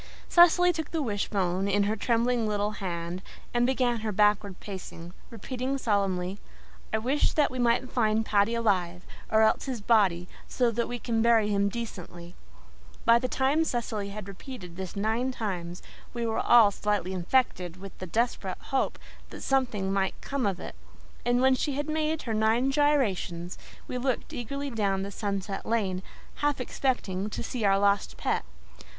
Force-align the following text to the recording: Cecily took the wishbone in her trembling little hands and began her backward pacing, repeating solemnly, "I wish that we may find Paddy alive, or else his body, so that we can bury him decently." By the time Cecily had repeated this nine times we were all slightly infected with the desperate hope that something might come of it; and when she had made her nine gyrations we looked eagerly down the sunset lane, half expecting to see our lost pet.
Cecily 0.27 0.73
took 0.73 0.89
the 0.89 1.01
wishbone 1.03 1.67
in 1.67 1.83
her 1.83 1.95
trembling 1.95 2.47
little 2.47 2.71
hands 2.71 3.21
and 3.53 3.67
began 3.67 3.99
her 3.99 4.11
backward 4.11 4.59
pacing, 4.59 5.13
repeating 5.29 5.77
solemnly, 5.77 6.39
"I 6.91 6.97
wish 6.97 7.33
that 7.33 7.51
we 7.51 7.59
may 7.59 7.81
find 7.85 8.25
Paddy 8.25 8.55
alive, 8.55 9.05
or 9.31 9.43
else 9.43 9.65
his 9.65 9.79
body, 9.79 10.27
so 10.47 10.71
that 10.71 10.87
we 10.87 10.97
can 10.97 11.21
bury 11.21 11.49
him 11.49 11.69
decently." 11.69 12.33
By 13.05 13.19
the 13.19 13.27
time 13.27 13.63
Cecily 13.63 14.09
had 14.09 14.27
repeated 14.27 14.75
this 14.75 14.95
nine 14.95 15.31
times 15.31 15.83
we 16.15 16.25
were 16.25 16.39
all 16.39 16.71
slightly 16.71 17.13
infected 17.13 17.77
with 17.77 17.95
the 17.99 18.07
desperate 18.07 18.57
hope 18.57 18.97
that 19.29 19.41
something 19.43 19.93
might 19.93 20.19
come 20.19 20.47
of 20.47 20.59
it; 20.59 20.73
and 21.23 21.41
when 21.43 21.53
she 21.53 21.73
had 21.73 21.87
made 21.87 22.23
her 22.23 22.33
nine 22.33 22.71
gyrations 22.71 23.55
we 23.87 23.99
looked 23.99 24.33
eagerly 24.33 24.71
down 24.71 25.03
the 25.03 25.11
sunset 25.11 25.63
lane, 25.63 26.01
half 26.37 26.59
expecting 26.59 27.29
to 27.29 27.43
see 27.43 27.63
our 27.65 27.77
lost 27.77 28.17
pet. 28.17 28.43